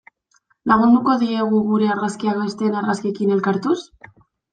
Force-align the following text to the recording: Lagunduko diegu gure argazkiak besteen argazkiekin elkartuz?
Lagunduko 0.69 1.17
diegu 1.23 1.59
gure 1.67 1.89
argazkiak 1.95 2.39
besteen 2.45 2.79
argazkiekin 2.79 3.35
elkartuz? 3.37 3.77